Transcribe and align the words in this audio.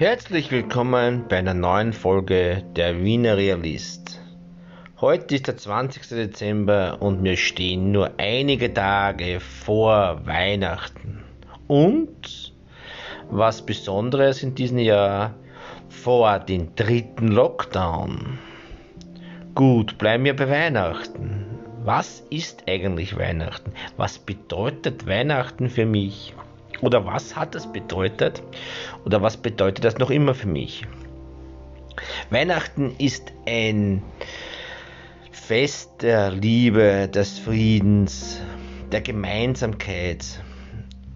Herzlich 0.00 0.50
willkommen 0.50 1.26
bei 1.28 1.36
einer 1.36 1.52
neuen 1.52 1.92
Folge 1.92 2.64
der 2.74 3.04
Wiener 3.04 3.36
Realist. 3.36 4.18
Heute 4.98 5.34
ist 5.34 5.46
der 5.46 5.58
20. 5.58 6.08
Dezember 6.08 7.02
und 7.02 7.22
wir 7.22 7.36
stehen 7.36 7.92
nur 7.92 8.12
einige 8.16 8.72
Tage 8.72 9.40
vor 9.40 10.22
Weihnachten. 10.24 11.22
Und 11.66 12.54
was 13.28 13.60
Besonderes 13.60 14.42
in 14.42 14.54
diesem 14.54 14.78
Jahr 14.78 15.34
vor 15.90 16.38
dem 16.38 16.74
dritten 16.76 17.28
Lockdown. 17.28 18.38
Gut, 19.54 19.98
bleiben 19.98 20.24
wir 20.24 20.34
bei 20.34 20.48
Weihnachten. 20.48 21.44
Was 21.84 22.20
ist 22.30 22.64
eigentlich 22.66 23.18
Weihnachten? 23.18 23.72
Was 23.98 24.18
bedeutet 24.18 25.06
Weihnachten 25.06 25.68
für 25.68 25.84
mich? 25.84 26.32
Oder 26.80 27.04
was 27.04 27.36
hat 27.36 27.54
es 27.54 27.70
bedeutet? 27.70 28.42
Oder 29.04 29.22
was 29.22 29.36
bedeutet 29.36 29.84
das 29.84 29.98
noch 29.98 30.10
immer 30.10 30.34
für 30.34 30.48
mich? 30.48 30.86
Weihnachten 32.30 32.94
ist 32.98 33.32
ein 33.46 34.02
Fest 35.30 36.02
der 36.02 36.30
Liebe, 36.30 37.08
des 37.08 37.38
Friedens, 37.38 38.40
der 38.92 39.00
Gemeinsamkeit. 39.00 40.24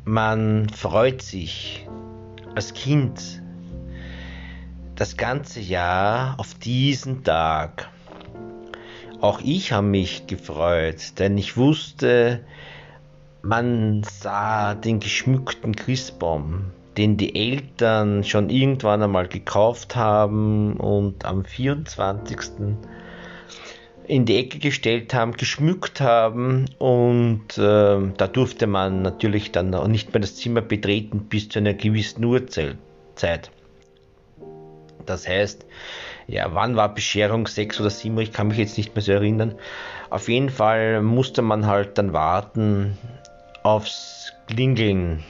Man 0.04 0.68
freut 0.68 1.22
sich 1.22 1.86
als 2.54 2.74
Kind 2.74 3.42
das 4.96 5.16
ganze 5.16 5.60
Jahr 5.60 6.38
auf 6.38 6.54
diesen 6.54 7.24
Tag. 7.24 7.88
Auch 9.20 9.40
ich 9.42 9.72
habe 9.72 9.86
mich 9.86 10.26
gefreut, 10.26 11.18
denn 11.18 11.38
ich 11.38 11.56
wusste, 11.56 12.44
man 13.44 14.02
sah 14.04 14.74
den 14.74 15.00
geschmückten 15.00 15.76
Christbaum, 15.76 16.72
den 16.96 17.18
die 17.18 17.34
Eltern 17.34 18.24
schon 18.24 18.48
irgendwann 18.48 19.02
einmal 19.02 19.28
gekauft 19.28 19.96
haben 19.96 20.74
und 20.78 21.26
am 21.26 21.44
24. 21.44 22.38
in 24.06 24.24
die 24.24 24.38
Ecke 24.38 24.58
gestellt 24.58 25.12
haben, 25.12 25.32
geschmückt 25.32 26.00
haben 26.00 26.66
und 26.78 27.58
äh, 27.58 27.98
da 28.16 28.26
durfte 28.32 28.66
man 28.66 29.02
natürlich 29.02 29.52
dann 29.52 29.70
nicht 29.90 30.14
mehr 30.14 30.20
das 30.20 30.36
Zimmer 30.36 30.62
betreten 30.62 31.26
bis 31.28 31.50
zu 31.50 31.58
einer 31.58 31.74
gewissen 31.74 32.24
Uhrzeit. 32.24 32.78
Das 35.04 35.28
heißt, 35.28 35.66
ja, 36.26 36.54
wann 36.54 36.76
war 36.76 36.94
Bescherung 36.94 37.46
6 37.46 37.80
oder 37.80 37.90
7 37.90 38.18
Ich 38.20 38.32
kann 38.32 38.48
mich 38.48 38.56
jetzt 38.56 38.78
nicht 38.78 38.94
mehr 38.94 39.02
so 39.02 39.12
erinnern. 39.12 39.54
Auf 40.08 40.30
jeden 40.30 40.48
Fall 40.48 41.02
musste 41.02 41.42
man 41.42 41.66
halt 41.66 41.98
dann 41.98 42.14
warten, 42.14 42.96
aufs 43.64 44.32
Klingeln. 44.46 45.24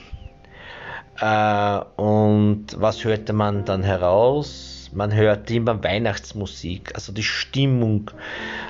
Äh, 1.21 1.79
und 1.97 2.67
was 2.77 3.05
hörte 3.05 3.33
man 3.33 3.65
dann 3.65 3.83
heraus? 3.83 4.91
Man 4.93 5.15
hörte 5.15 5.55
immer 5.55 5.83
Weihnachtsmusik, 5.83 6.93
also 6.95 7.13
die 7.13 7.23
Stimmung 7.23 8.11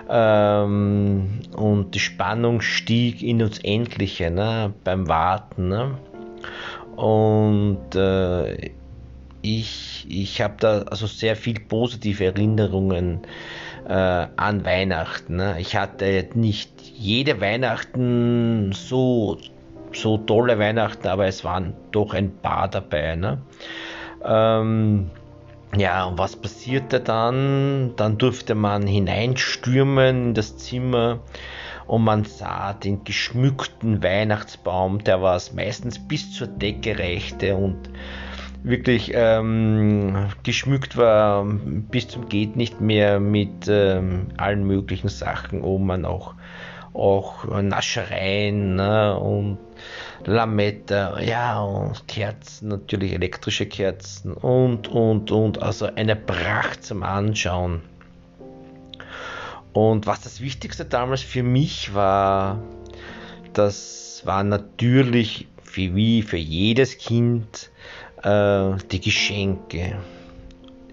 ähm, 0.09 1.41
und 1.57 1.95
die 1.95 1.98
Spannung 1.98 2.61
stieg 2.61 3.23
in 3.23 3.42
uns 3.42 3.59
Endliche 3.59 4.31
ne, 4.31 4.73
beim 4.85 5.09
Warten. 5.09 5.69
Ne? 5.69 5.98
Und 6.97 7.95
äh, 7.95 8.70
ich, 9.42 10.07
ich 10.09 10.41
habe 10.41 10.55
da 10.61 10.83
also 10.83 11.07
sehr 11.07 11.37
viel 11.37 11.61
positive 11.61 12.25
Erinnerungen 12.25 13.20
äh, 13.87 13.92
an 13.92 14.65
Weihnachten. 14.65 15.37
Ne? 15.37 15.57
Ich 15.59 15.77
hatte 15.77 16.29
nicht 16.35 16.70
jede 16.81 17.41
Weihnachten 17.41 18.73
so 18.73 19.39
so 19.97 20.19
tolle 20.19 20.58
Weihnachten, 20.58 21.07
aber 21.08 21.27
es 21.27 21.45
waren 21.45 21.74
doch 21.91 22.14
ein 22.14 22.36
paar 22.36 22.69
dabei. 22.69 23.17
Ne? 23.17 23.39
Ähm, 24.24 25.11
ja, 25.77 26.05
und 26.05 26.19
was 26.19 26.36
passierte 26.36 27.01
dann? 27.01 27.95
Dann 27.96 28.19
durfte 28.19 28.55
man 28.55 28.86
hineinstürmen 28.86 30.29
in 30.29 30.35
das 30.35 30.57
Zimmer 30.57 31.20
und 31.86 32.05
man 32.05 32.24
sah 32.24 32.73
den 32.73 33.05
geschmückten 33.05 34.02
Weihnachtsbaum, 34.02 35.02
der 35.05 35.20
was 35.23 35.52
meistens 35.52 35.98
bis 35.98 36.33
zur 36.33 36.46
Decke 36.46 36.98
reichte 36.98 37.57
und 37.57 37.90
wirklich 38.63 39.13
ähm, 39.14 40.29
geschmückt 40.42 40.96
war 40.96 41.45
bis 41.45 42.08
zum 42.08 42.29
geht 42.29 42.57
nicht 42.57 42.80
mehr 42.80 43.20
mit 43.20 43.69
ähm, 43.69 44.29
allen 44.39 44.67
möglichen 44.67 45.08
Sachen, 45.08 45.63
wo 45.63 45.79
man 45.79 46.07
auch 46.07 46.35
auch 46.95 47.45
Naschereien 47.45 48.77
ne, 48.77 49.19
und 49.19 49.59
Lametta, 50.25 51.21
ja, 51.21 51.61
und 51.61 52.07
Kerzen, 52.09 52.69
natürlich 52.69 53.13
elektrische 53.13 53.67
Kerzen 53.67 54.33
und, 54.33 54.89
und, 54.89 55.31
und, 55.31 55.63
also 55.63 55.87
eine 55.87 56.17
Pracht 56.17 56.85
zum 56.85 57.03
Anschauen. 57.03 57.83
Und 59.73 60.07
was 60.07 60.21
das 60.23 60.41
Wichtigste 60.41 60.85
damals 60.85 61.23
für 61.23 61.43
mich 61.43 61.95
war, 61.95 62.63
das 63.53 64.23
war 64.25 64.45
natürlich 64.45 65.49
für, 65.63 65.95
wie 65.95 66.23
für 66.23 66.37
jedes 66.37 66.97
Kind 66.99 67.71
äh, 68.23 68.71
die 68.93 69.01
Geschenke. 69.01 69.99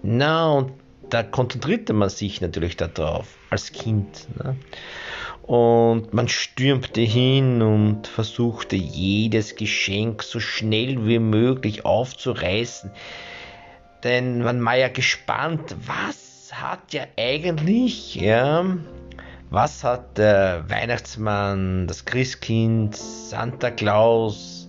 Na, 0.02 0.50
und 0.50 0.72
da 1.08 1.22
konzentrierte 1.22 1.92
man 1.92 2.08
sich 2.08 2.40
natürlich 2.40 2.76
darauf 2.76 3.36
als 3.50 3.70
Kind. 3.72 4.26
Ne? 4.42 4.56
Und 5.42 6.14
man 6.14 6.28
stürmte 6.28 7.00
hin 7.00 7.62
und 7.62 8.06
versuchte 8.06 8.76
jedes 8.76 9.56
Geschenk 9.56 10.22
so 10.22 10.38
schnell 10.38 11.06
wie 11.06 11.18
möglich 11.18 11.84
aufzureißen. 11.84 12.90
Denn 14.04 14.42
man 14.42 14.64
war 14.64 14.76
ja 14.76 14.88
gespannt, 14.88 15.74
was 15.84 16.50
hat 16.52 16.92
ja 16.92 17.04
eigentlich, 17.18 18.14
ja, 18.14 18.64
was 19.50 19.84
hat 19.84 20.16
der 20.16 20.64
Weihnachtsmann, 20.68 21.86
das 21.86 22.04
Christkind, 22.04 22.96
Santa 22.96 23.70
Claus 23.70 24.68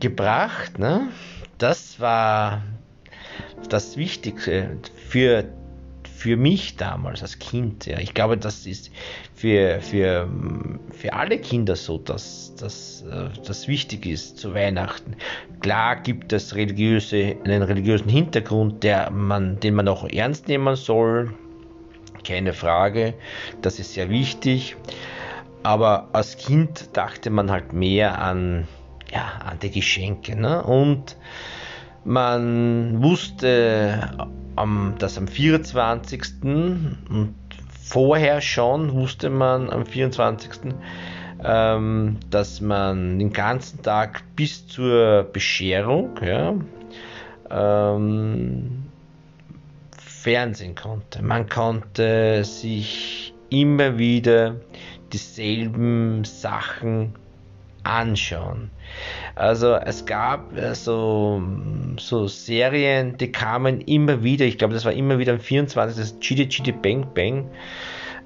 gebracht, 0.00 0.78
ne? 0.78 1.08
Das 1.58 2.00
war 2.00 2.62
das 3.68 3.96
Wichtigste 3.96 4.78
für 5.08 5.44
für 6.22 6.36
mich 6.36 6.76
damals 6.76 7.20
als 7.20 7.40
Kind. 7.40 7.86
Ja. 7.86 7.98
Ich 7.98 8.14
glaube, 8.14 8.38
das 8.38 8.64
ist 8.64 8.92
für, 9.34 9.80
für, 9.80 10.28
für 10.92 11.14
alle 11.14 11.38
Kinder 11.38 11.74
so, 11.74 11.98
dass, 11.98 12.54
äh, 13.10 13.36
das 13.44 13.66
wichtig 13.66 14.06
ist 14.06 14.38
zu 14.38 14.54
Weihnachten. 14.54 15.16
Klar 15.62 15.96
gibt 15.96 16.32
es 16.32 16.54
religiöse, 16.54 17.34
einen 17.42 17.62
religiösen 17.62 18.08
Hintergrund, 18.08 18.84
der 18.84 19.10
man, 19.10 19.58
den 19.58 19.74
man 19.74 19.88
auch 19.88 20.08
ernst 20.08 20.46
nehmen 20.46 20.76
soll. 20.76 21.34
Keine 22.24 22.52
Frage. 22.52 23.14
Das 23.60 23.80
ist 23.80 23.94
sehr 23.94 24.08
wichtig. 24.08 24.76
Aber 25.64 26.08
als 26.12 26.36
Kind 26.36 26.90
dachte 26.92 27.30
man 27.30 27.50
halt 27.50 27.72
mehr 27.72 28.20
an, 28.20 28.68
ja, 29.12 29.40
an 29.44 29.58
die 29.58 29.72
Geschenke. 29.72 30.36
Ne? 30.36 30.62
Und 30.62 31.16
man 32.04 33.02
wusste 33.02 34.12
am, 34.56 34.94
dass 34.98 35.18
am 35.18 35.28
24. 35.28 36.42
und 36.42 37.34
vorher 37.82 38.40
schon 38.40 38.92
wusste 38.92 39.30
man 39.30 39.70
am 39.70 39.86
24. 39.86 40.72
Ähm, 41.44 42.18
dass 42.30 42.60
man 42.60 43.18
den 43.18 43.32
ganzen 43.32 43.82
Tag 43.82 44.22
bis 44.36 44.66
zur 44.68 45.24
Bescherung 45.24 46.10
ja, 46.24 46.54
ähm, 47.50 48.84
Fernsehen 49.98 50.76
konnte. 50.76 51.20
Man 51.22 51.48
konnte 51.48 52.44
sich 52.44 53.34
immer 53.50 53.98
wieder 53.98 54.54
dieselben 55.12 56.22
Sachen 56.24 57.14
anschauen. 57.84 58.70
Also 59.34 59.74
es 59.74 60.06
gab 60.06 60.56
äh, 60.56 60.74
so, 60.74 61.42
so 61.98 62.26
Serien, 62.28 63.16
die 63.16 63.32
kamen 63.32 63.80
immer 63.80 64.22
wieder, 64.22 64.44
ich 64.44 64.58
glaube 64.58 64.74
das 64.74 64.84
war 64.84 64.92
immer 64.92 65.18
wieder 65.18 65.32
am 65.32 65.40
24. 65.40 65.96
das 65.98 66.20
Chidi 66.20 66.48
Chidi 66.48 66.72
Bang 66.72 67.06
Bang. 67.14 67.50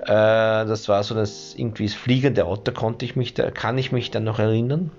Äh, 0.03 0.07
das 0.07 0.89
war 0.89 1.03
so 1.03 1.15
das 1.15 1.55
irgendwie 1.57 1.87
das 1.87 1.95
fliegende 1.95 2.45
Auto, 2.45 2.73
konnte 2.73 3.05
ich 3.05 3.17
mich 3.17 3.35
da, 3.35 3.51
kann 3.51 3.79
ich 3.79 3.93
mich 3.93 4.11
dann 4.11 4.25
noch 4.25 4.39
erinnern. 4.39 4.91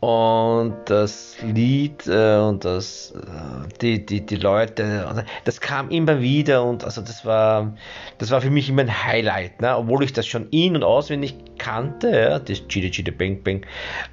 Und 0.00 0.76
das 0.84 1.36
Lied 1.42 2.06
äh, 2.06 2.36
und 2.36 2.64
das, 2.64 3.12
äh, 3.12 3.68
die, 3.80 4.04
die, 4.04 4.26
die 4.26 4.36
Leute, 4.36 5.06
also 5.08 5.22
das 5.44 5.60
kam 5.60 5.90
immer 5.90 6.20
wieder 6.20 6.64
und 6.64 6.84
also 6.84 7.00
das 7.00 7.24
war, 7.24 7.74
das 8.18 8.30
war 8.30 8.42
für 8.42 8.50
mich 8.50 8.68
immer 8.68 8.82
ein 8.82 9.04
Highlight, 9.04 9.62
ne? 9.62 9.74
obwohl 9.76 10.04
ich 10.04 10.12
das 10.12 10.26
schon 10.26 10.48
in- 10.50 10.76
und 10.76 10.84
auswendig 10.84 11.34
kannte, 11.58 12.10
ja? 12.10 12.38
das 12.38 12.68
Chidi 12.68 12.90
Chidi 12.90 13.10
Bang 13.10 13.42
Bang. 13.42 13.62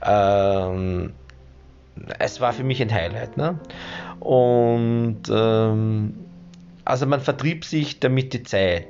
Ähm, 0.04 1.14
es 2.20 2.40
war 2.42 2.54
für 2.54 2.64
mich 2.64 2.82
ein 2.82 2.92
Highlight. 2.92 3.38
Ne? 3.38 3.60
Und 4.20 5.22
ähm, 5.30 6.14
also 6.86 7.06
man 7.06 7.22
vertrieb 7.22 7.66
sich 7.66 8.00
damit 8.00 8.34
die 8.34 8.44
Zeit 8.44 8.88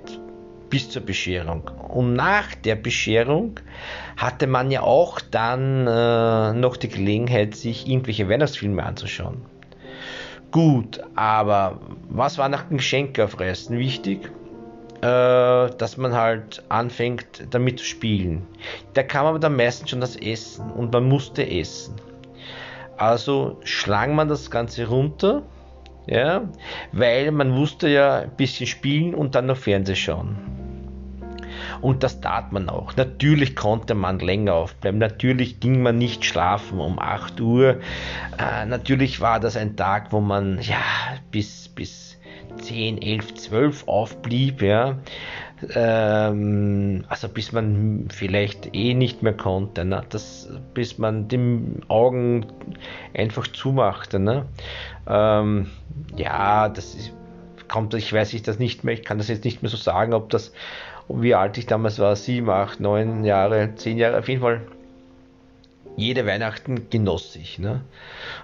bis 0.73 0.89
zur 0.89 1.03
Bescherung. 1.03 1.69
Und 1.87 2.15
nach 2.15 2.55
der 2.55 2.73
Bescherung 2.73 3.59
hatte 4.17 4.47
man 4.47 4.71
ja 4.71 4.81
auch 4.81 5.19
dann 5.19 5.85
äh, 5.85 6.53
noch 6.53 6.77
die 6.77 6.87
Gelegenheit, 6.87 7.53
sich 7.53 7.87
irgendwelche 7.87 8.27
Weihnachtsfilme 8.27 8.83
anzuschauen. 8.83 9.45
Gut, 10.49 10.99
aber 11.13 11.79
was 12.09 12.39
war 12.39 12.49
nach 12.49 12.63
dem 12.63 12.77
Geschenkeaufreißen 12.77 13.77
wichtig? 13.77 14.31
Äh, 15.03 15.69
dass 15.77 15.97
man 15.97 16.15
halt 16.15 16.63
anfängt 16.69 17.43
damit 17.51 17.77
zu 17.77 17.85
spielen. 17.85 18.41
Da 18.95 19.03
kam 19.03 19.27
aber 19.27 19.37
dann 19.37 19.55
meistens 19.55 19.91
schon 19.91 20.01
das 20.01 20.15
Essen 20.15 20.71
und 20.71 20.91
man 20.91 21.07
musste 21.07 21.47
essen. 21.47 21.93
Also 22.97 23.59
schlang 23.63 24.15
man 24.15 24.27
das 24.27 24.49
Ganze 24.49 24.87
runter, 24.87 25.43
ja, 26.07 26.49
weil 26.93 27.29
man 27.31 27.55
wusste 27.55 27.89
ja 27.89 28.21
ein 28.21 28.35
bisschen 28.37 28.65
spielen 28.65 29.13
und 29.13 29.35
dann 29.35 29.45
noch 29.45 29.57
Fernseh 29.57 29.93
schauen. 29.93 30.62
Und 31.83 32.01
das 32.01 32.21
tat 32.21 32.53
man 32.53 32.69
auch. 32.69 32.95
Natürlich 32.95 33.57
konnte 33.57 33.93
man 33.93 34.19
länger 34.19 34.53
aufbleiben. 34.53 34.99
Natürlich 35.01 35.59
ging 35.59 35.83
man 35.83 35.97
nicht 35.97 36.23
schlafen 36.23 36.79
um 36.79 36.97
8 36.97 37.41
Uhr. 37.41 37.81
Äh, 38.39 38.65
natürlich 38.65 39.19
war 39.19 39.41
das 39.41 39.57
ein 39.57 39.75
Tag, 39.75 40.13
wo 40.13 40.21
man 40.21 40.61
ja 40.61 40.77
bis, 41.29 41.67
bis 41.67 42.17
10, 42.61 43.01
11, 43.01 43.33
12 43.35 43.87
aufblieb. 43.89 44.61
Ja. 44.61 44.99
Ähm, 45.75 47.03
also 47.09 47.27
bis 47.27 47.51
man 47.51 48.07
vielleicht 48.09 48.73
eh 48.73 48.93
nicht 48.93 49.21
mehr 49.21 49.35
konnte, 49.35 49.83
ne? 49.83 50.03
das, 50.09 50.49
bis 50.73 50.97
man 50.97 51.27
die 51.27 51.81
Augen 51.89 52.45
einfach 53.13 53.45
zumachte. 53.47 54.19
Ne? 54.19 54.45
Ähm, 55.05 55.69
ja, 56.15 56.69
das 56.69 56.95
ist, 56.95 57.11
kommt, 57.67 57.93
ich 57.93 58.13
weiß 58.13 58.33
ich 58.33 58.43
das 58.43 58.57
nicht 58.57 58.85
mehr, 58.85 58.93
ich 58.93 59.03
kann 59.03 59.17
das 59.17 59.27
jetzt 59.27 59.43
nicht 59.43 59.63
mehr 59.63 59.69
so 59.69 59.77
sagen, 59.77 60.13
ob 60.13 60.29
das 60.29 60.53
wie 61.09 61.35
alt 61.35 61.57
ich 61.57 61.65
damals 61.65 61.99
war, 61.99 62.15
sieben, 62.15 62.49
acht, 62.49 62.79
neun 62.79 63.23
Jahre, 63.23 63.75
zehn 63.75 63.97
Jahre, 63.97 64.19
auf 64.19 64.29
jeden 64.29 64.41
Fall 64.41 64.61
jede 65.95 66.25
Weihnachten 66.25 66.89
genoss 66.89 67.35
ich. 67.35 67.59
Ne? 67.59 67.81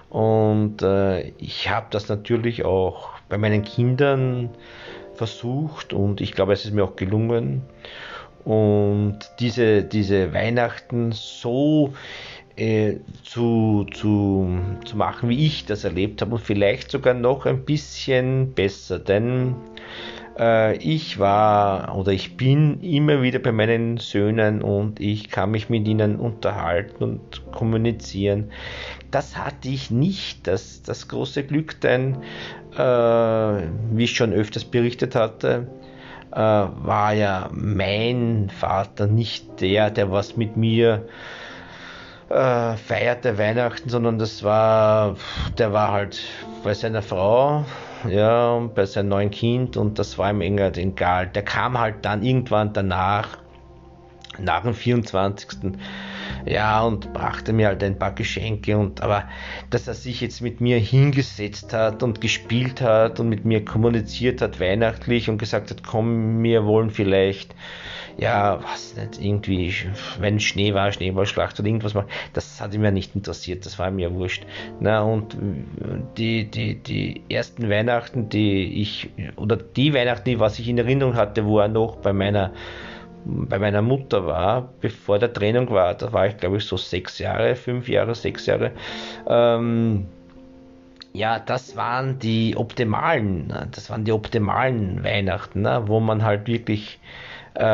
Und 0.08 0.82
äh, 0.82 1.30
ich 1.38 1.68
habe 1.68 1.86
das 1.90 2.08
natürlich 2.08 2.64
auch 2.64 3.10
bei 3.28 3.38
meinen 3.38 3.64
Kindern 3.64 4.50
versucht 5.14 5.92
und 5.92 6.20
ich 6.20 6.32
glaube, 6.32 6.52
es 6.52 6.64
ist 6.64 6.72
mir 6.72 6.84
auch 6.84 6.96
gelungen. 6.96 7.62
Und 8.44 9.18
diese, 9.38 9.82
diese 9.82 10.32
Weihnachten 10.32 11.12
so 11.12 11.92
äh, 12.56 12.96
zu, 13.22 13.86
zu, 13.92 14.48
zu 14.84 14.96
machen, 14.96 15.28
wie 15.28 15.46
ich 15.46 15.66
das 15.66 15.84
erlebt 15.84 16.22
habe 16.22 16.36
und 16.36 16.40
vielleicht 16.40 16.90
sogar 16.90 17.14
noch 17.14 17.46
ein 17.46 17.64
bisschen 17.64 18.52
besser, 18.54 18.98
denn 18.98 19.54
ich 20.78 21.18
war 21.18 21.96
oder 21.96 22.12
ich 22.12 22.38
bin 22.38 22.80
immer 22.82 23.20
wieder 23.20 23.38
bei 23.40 23.52
meinen 23.52 23.98
Söhnen 23.98 24.62
und 24.62 24.98
ich 24.98 25.28
kann 25.28 25.50
mich 25.50 25.68
mit 25.68 25.86
ihnen 25.86 26.16
unterhalten 26.16 27.04
und 27.04 27.42
kommunizieren. 27.52 28.50
Das 29.10 29.36
hatte 29.36 29.68
ich 29.68 29.90
nicht, 29.90 30.46
das, 30.46 30.82
das 30.82 31.08
große 31.08 31.42
Glück, 31.44 31.80
denn 31.82 32.16
äh, 32.74 32.78
wie 32.78 34.04
ich 34.04 34.16
schon 34.16 34.32
öfters 34.32 34.64
berichtet 34.64 35.14
hatte, 35.14 35.66
äh, 36.32 36.36
war 36.36 37.12
ja 37.12 37.50
mein 37.52 38.50
Vater 38.50 39.06
nicht 39.06 39.60
der, 39.60 39.90
der 39.90 40.10
was 40.10 40.36
mit 40.36 40.56
mir 40.56 41.06
äh, 42.28 42.76
feierte 42.76 43.36
Weihnachten, 43.38 43.88
sondern 43.88 44.18
das 44.18 44.42
war, 44.44 45.16
der 45.58 45.72
war 45.72 45.90
halt 45.92 46.20
bei 46.62 46.72
seiner 46.74 47.02
Frau 47.02 47.64
ja, 48.08 48.58
bei 48.74 48.86
seinem 48.86 49.08
neuen 49.08 49.30
Kind 49.30 49.76
und 49.76 49.98
das 49.98 50.18
war 50.18 50.30
ihm 50.30 50.40
irgendwie 50.40 50.80
egal. 50.80 51.26
Der 51.28 51.42
kam 51.42 51.78
halt 51.78 51.96
dann 52.02 52.22
irgendwann 52.22 52.72
danach, 52.72 53.38
nach 54.38 54.62
dem 54.62 54.74
24. 54.74 55.72
Ja, 56.46 56.82
und 56.82 57.12
brachte 57.12 57.52
mir 57.52 57.66
halt 57.66 57.82
ein 57.82 57.98
paar 57.98 58.12
Geschenke 58.12 58.78
und 58.78 59.02
aber 59.02 59.24
dass 59.68 59.88
er 59.88 59.94
sich 59.94 60.20
jetzt 60.20 60.40
mit 60.40 60.60
mir 60.60 60.78
hingesetzt 60.78 61.72
hat 61.72 62.02
und 62.02 62.20
gespielt 62.20 62.80
hat 62.80 63.20
und 63.20 63.28
mit 63.28 63.44
mir 63.44 63.64
kommuniziert 63.64 64.40
hat 64.40 64.60
weihnachtlich 64.60 65.28
und 65.28 65.38
gesagt 65.38 65.70
hat, 65.70 65.82
komm, 65.82 66.42
wir 66.42 66.64
wollen 66.64 66.90
vielleicht 66.90 67.54
ja, 68.16 68.60
was 68.62 68.96
nicht, 68.96 69.20
irgendwie, 69.20 69.74
wenn 70.18 70.40
Schnee 70.40 70.74
war, 70.74 70.92
Schneeballschlacht 70.92 71.58
oder 71.58 71.68
irgendwas 71.68 71.94
mal, 71.94 72.06
das 72.32 72.60
hat 72.60 72.76
mir 72.76 72.90
nicht 72.90 73.14
interessiert, 73.14 73.66
das 73.66 73.78
war 73.78 73.90
mir 73.90 74.14
wurscht. 74.14 74.44
Na, 74.80 75.02
und 75.02 75.36
die, 76.16 76.50
die, 76.50 76.76
die 76.76 77.22
ersten 77.28 77.68
Weihnachten, 77.70 78.28
die 78.28 78.80
ich, 78.82 79.10
oder 79.36 79.56
die 79.56 79.94
Weihnachten, 79.94 80.38
was 80.40 80.58
ich 80.58 80.68
in 80.68 80.78
Erinnerung 80.78 81.14
hatte, 81.14 81.44
wo 81.44 81.58
er 81.58 81.68
noch 81.68 81.96
bei 81.96 82.12
meiner 82.12 82.52
bei 83.26 83.58
meiner 83.58 83.82
Mutter 83.82 84.24
war, 84.24 84.72
bevor 84.80 85.18
der 85.18 85.30
Trennung 85.30 85.68
war, 85.68 85.94
da 85.94 86.10
war 86.10 86.26
ich 86.26 86.38
glaube 86.38 86.56
ich 86.56 86.64
so 86.64 86.78
sechs 86.78 87.18
Jahre, 87.18 87.54
fünf 87.54 87.86
Jahre, 87.86 88.14
sechs 88.14 88.46
Jahre. 88.46 88.72
Ähm, 89.28 90.06
ja, 91.12 91.38
das 91.38 91.76
waren 91.76 92.18
die 92.18 92.56
optimalen, 92.56 93.52
das 93.72 93.90
waren 93.90 94.04
die 94.04 94.12
optimalen 94.12 95.02
Weihnachten, 95.02 95.62
ne, 95.62 95.82
wo 95.86 96.00
man 96.00 96.24
halt 96.24 96.46
wirklich 96.46 96.98
äh, 97.54 97.64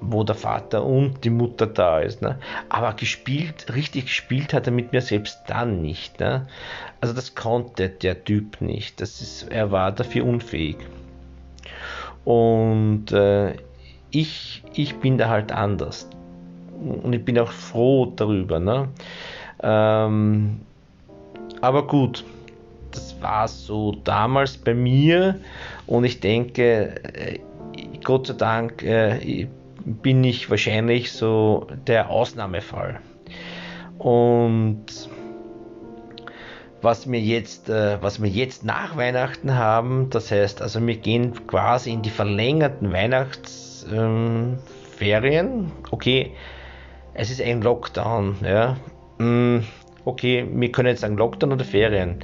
wo 0.00 0.24
der 0.24 0.34
Vater 0.34 0.84
und 0.84 1.24
die 1.24 1.30
Mutter 1.30 1.66
da 1.66 2.00
ist. 2.00 2.22
Ne? 2.22 2.38
Aber 2.68 2.94
gespielt, 2.94 3.66
richtig 3.74 4.06
gespielt 4.06 4.54
hat 4.54 4.66
er 4.66 4.72
mit 4.72 4.92
mir 4.92 5.00
selbst 5.00 5.40
dann 5.46 5.82
nicht. 5.82 6.20
Ne? 6.20 6.46
Also 7.00 7.14
das 7.14 7.34
konnte 7.34 7.88
der 7.88 8.24
Typ 8.24 8.60
nicht. 8.60 9.00
Das 9.00 9.20
ist, 9.20 9.50
er 9.50 9.70
war 9.70 9.92
dafür 9.92 10.24
unfähig. 10.24 10.76
Und 12.24 13.12
äh, 13.12 13.54
ich, 14.10 14.62
ich 14.74 14.96
bin 14.96 15.18
da 15.18 15.28
halt 15.28 15.52
anders. 15.52 16.08
Und 17.02 17.12
ich 17.12 17.24
bin 17.24 17.38
auch 17.38 17.50
froh 17.50 18.06
darüber. 18.16 18.58
Ne? 18.58 18.88
Ähm, 19.62 20.60
aber 21.60 21.86
gut, 21.86 22.24
das 22.90 23.20
war 23.20 23.48
so 23.48 23.92
damals 24.04 24.56
bei 24.56 24.74
mir 24.74 25.38
und 25.86 26.04
ich 26.04 26.20
denke, 26.20 27.02
äh, 27.14 27.38
Gott 28.04 28.26
sei 28.26 28.34
Dank 28.34 28.82
äh, 28.82 29.48
bin 29.84 30.24
ich 30.24 30.50
wahrscheinlich 30.50 31.12
so 31.12 31.66
der 31.86 32.10
Ausnahmefall. 32.10 33.00
Und 33.98 34.86
was 36.82 37.10
wir 37.10 37.20
jetzt, 37.20 37.68
äh, 37.68 38.02
was 38.02 38.20
wir 38.22 38.28
jetzt 38.28 38.64
nach 38.64 38.96
Weihnachten 38.96 39.54
haben, 39.54 40.10
das 40.10 40.30
heißt, 40.30 40.60
also 40.60 40.84
wir 40.84 40.96
gehen 40.96 41.46
quasi 41.46 41.92
in 41.92 42.02
die 42.02 42.10
verlängerten 42.10 42.92
Weihnachtsferien. 42.92 44.60
Ähm, 45.00 45.72
okay, 45.90 46.32
es 47.14 47.30
ist 47.30 47.40
ein 47.40 47.62
Lockdown, 47.62 48.36
ja. 48.44 48.76
Mm, 49.18 49.60
okay, 50.04 50.46
wir 50.50 50.72
können 50.72 50.88
jetzt 50.88 51.02
sagen 51.02 51.16
Lockdown 51.16 51.52
oder 51.52 51.64
Ferien. 51.64 52.18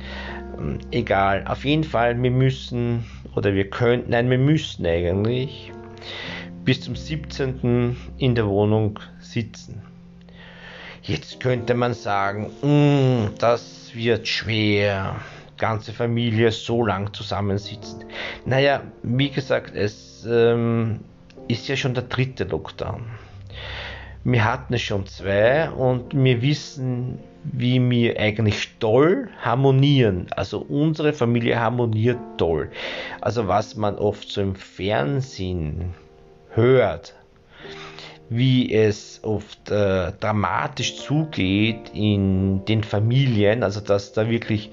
Mm, 0.57 0.79
egal, 0.91 1.45
auf 1.47 1.65
jeden 1.65 1.85
Fall, 1.85 2.21
wir 2.23 2.31
müssen 2.31 3.05
oder 3.35 3.55
wir 3.55 3.69
könnten, 3.69 4.11
nein, 4.11 4.31
wir 4.31 4.39
müssen 4.39 4.87
eigentlich 4.87 5.73
bis 6.65 6.81
zum 6.81 6.97
17. 6.97 7.97
in 8.19 8.35
der 8.35 8.47
Wohnung 8.47 8.99
sitzen. 9.21 9.83
Jetzt 11.03 11.41
könnte 11.41 11.75
man 11.75 11.95
sagen, 11.95 12.51
mm, 12.63 13.35
das 13.39 13.95
wird 13.95 14.29
schwer, 14.29 15.17
ganze 15.57 15.93
Familie 15.93 16.53
so 16.53 16.85
lang 16.85 17.13
zusammensitzen. 17.13 18.05
Naja, 18.45 18.83
wie 19.03 19.31
gesagt, 19.31 19.75
es 19.75 20.27
ähm, 20.29 21.01
ist 21.49 21.69
ja 21.69 21.77
schon 21.77 21.95
der 21.95 22.05
dritte 22.05 22.45
Lockdown. 22.45 23.07
Wir 24.25 24.45
hatten 24.45 24.79
schon 24.79 25.07
zwei 25.07 25.71
und 25.71 26.15
wir 26.15 26.43
wissen, 26.43 27.19
wie 27.45 27.81
wir 27.91 28.19
eigentlich 28.19 28.79
toll 28.79 29.29
harmonieren. 29.41 30.27
Also 30.31 30.59
unsere 30.59 31.13
Familie 31.13 31.59
harmoniert 31.61 32.19
toll. 32.37 32.71
Also 33.21 33.49
was 33.49 33.77
man 33.77 33.97
oft 33.97 34.31
so 34.31 34.41
im 34.41 34.55
Fernsehen 34.55 35.95
hört, 36.51 37.15
wie 38.29 38.75
es 38.75 39.21
oft 39.23 39.71
äh, 39.71 40.13
dramatisch 40.21 40.97
zugeht 40.97 41.91
in 41.95 42.65
den 42.67 42.83
Familien, 42.83 43.63
also 43.63 43.81
dass 43.81 44.13
da 44.13 44.29
wirklich 44.29 44.71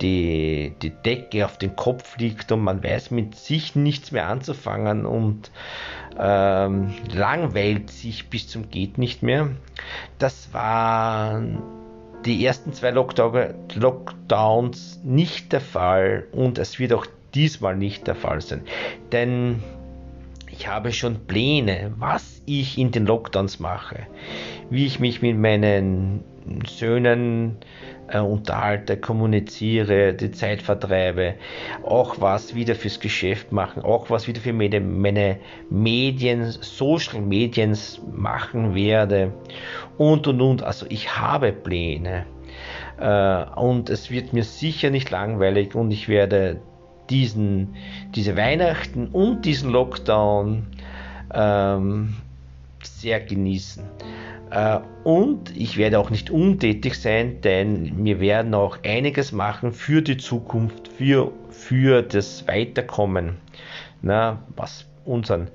die, 0.00 0.74
die 0.82 0.90
Decke 0.90 1.44
auf 1.44 1.58
den 1.58 1.76
Kopf 1.76 2.18
liegt 2.18 2.52
und 2.52 2.60
man 2.60 2.82
weiß 2.82 3.10
mit 3.10 3.34
sich 3.36 3.74
nichts 3.74 4.12
mehr 4.12 4.28
anzufangen 4.28 5.06
und 5.06 5.50
ähm, 6.18 6.92
langweilt 7.12 7.90
sich 7.90 8.28
bis 8.28 8.48
zum 8.48 8.70
geht 8.70 8.98
nicht 8.98 9.22
mehr. 9.22 9.50
Das 10.18 10.52
waren 10.52 11.62
die 12.24 12.44
ersten 12.44 12.72
zwei 12.72 12.90
Lockdowns 12.90 15.00
nicht 15.04 15.52
der 15.52 15.60
Fall 15.60 16.26
und 16.32 16.58
es 16.58 16.78
wird 16.78 16.92
auch 16.92 17.06
diesmal 17.34 17.76
nicht 17.76 18.06
der 18.06 18.14
Fall 18.14 18.40
sein. 18.40 18.62
Denn 19.12 19.62
ich 20.50 20.68
habe 20.68 20.92
schon 20.92 21.26
Pläne, 21.26 21.92
was 21.98 22.40
ich 22.46 22.78
in 22.78 22.92
den 22.92 23.06
Lockdowns 23.06 23.60
mache, 23.60 24.06
wie 24.70 24.86
ich 24.86 25.00
mich 25.00 25.20
mit 25.20 25.36
meinen 25.36 26.22
Söhnen 26.66 27.56
äh, 28.08 28.18
unterhalte, 28.18 28.96
kommuniziere, 28.96 30.14
die 30.14 30.30
Zeit 30.30 30.62
vertreibe, 30.62 31.34
auch 31.82 32.20
was 32.20 32.54
wieder 32.54 32.74
fürs 32.74 33.00
Geschäft 33.00 33.52
machen, 33.52 33.82
auch 33.82 34.10
was 34.10 34.28
wieder 34.28 34.40
für 34.40 34.52
meine, 34.52 34.80
meine 34.80 35.38
Medien, 35.70 36.50
Social 36.50 37.20
Mediens 37.20 38.00
machen 38.12 38.74
werde 38.74 39.32
und 39.98 40.26
und 40.26 40.40
und. 40.40 40.62
Also 40.62 40.86
ich 40.88 41.16
habe 41.16 41.52
Pläne. 41.52 42.26
Äh, 42.98 43.44
und 43.58 43.90
es 43.90 44.10
wird 44.10 44.32
mir 44.32 44.44
sicher 44.44 44.90
nicht 44.90 45.10
langweilig 45.10 45.74
und 45.74 45.90
ich 45.90 46.08
werde 46.08 46.60
diesen, 47.10 47.74
diese 48.14 48.36
Weihnachten 48.36 49.08
und 49.08 49.44
diesen 49.44 49.70
Lockdown 49.70 50.66
ähm, 51.32 52.14
sehr 52.82 53.20
genießen. 53.20 53.84
Äh, 54.54 54.78
und 55.02 55.54
ich 55.56 55.76
werde 55.76 55.98
auch 55.98 56.10
nicht 56.10 56.30
untätig 56.30 56.94
sein, 56.94 57.40
denn 57.40 58.04
wir 58.04 58.20
werden 58.20 58.54
auch 58.54 58.78
einiges 58.84 59.32
machen 59.32 59.72
für 59.72 60.00
die 60.00 60.16
Zukunft, 60.16 60.88
für, 60.88 61.32
für 61.50 62.02
das 62.02 62.46
Weiterkommen, 62.46 63.36
na, 64.00 64.38
was 64.54 64.86
unseren, 65.04 65.48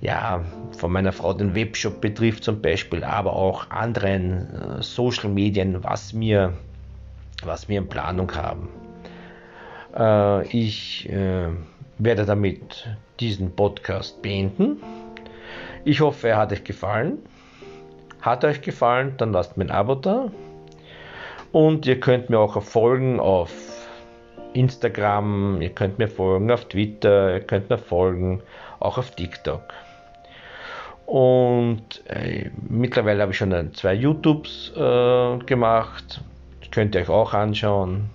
ja, 0.00 0.42
von 0.78 0.92
meiner 0.92 1.12
Frau 1.12 1.34
den 1.34 1.54
Webshop 1.54 2.00
betrifft 2.00 2.42
zum 2.42 2.62
Beispiel, 2.62 3.04
aber 3.04 3.36
auch 3.36 3.70
anderen 3.70 4.78
äh, 4.78 4.82
Social 4.82 5.28
Medien, 5.28 5.84
was 5.84 6.18
wir, 6.18 6.54
was 7.44 7.68
wir 7.68 7.78
in 7.78 7.88
Planung 7.88 8.34
haben. 8.34 8.68
Äh, 9.94 10.46
ich 10.48 11.08
werde 11.98 12.24
damit 12.24 12.88
diesen 13.20 13.54
Podcast 13.54 14.22
beenden. 14.22 14.78
Ich 15.84 16.00
hoffe, 16.00 16.28
er 16.28 16.38
hat 16.38 16.52
euch 16.52 16.64
gefallen. 16.64 17.18
Hat 18.22 18.44
euch 18.44 18.62
gefallen, 18.62 19.14
dann 19.18 19.32
lasst 19.32 19.56
mir 19.56 19.64
ein 19.64 19.70
Abo 19.70 19.96
da. 19.96 20.30
Und 21.50 21.86
ihr 21.86 22.00
könnt 22.00 22.30
mir 22.30 22.38
auch 22.38 22.62
folgen 22.62 23.20
auf 23.20 23.52
Instagram, 24.54 25.60
ihr 25.60 25.70
könnt 25.70 25.98
mir 25.98 26.08
folgen 26.08 26.50
auf 26.50 26.64
Twitter, 26.66 27.34
ihr 27.34 27.40
könnt 27.40 27.68
mir 27.68 27.78
folgen 27.78 28.42
auch 28.80 28.96
auf 28.96 29.10
TikTok. 29.10 29.62
Und 31.06 32.02
äh, 32.06 32.50
mittlerweile 32.68 33.22
habe 33.22 33.32
ich 33.32 33.38
schon 33.38 33.74
zwei 33.74 33.94
YouTubes 33.94 34.72
äh, 34.76 35.38
gemacht. 35.44 36.22
könnt 36.70 36.94
ihr 36.94 37.02
euch 37.02 37.08
auch 37.10 37.34
anschauen. 37.34 38.08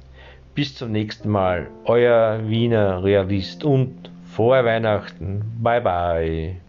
Bis 0.56 0.74
zum 0.74 0.92
nächsten 0.92 1.30
Mal. 1.30 1.68
Euer 1.86 2.40
Wiener 2.48 3.04
Realist 3.04 3.64
und 3.64 4.10
frohe 4.34 4.66
Weihnachten. 4.66 5.44
Bye 5.62 5.82
bye. 5.82 6.67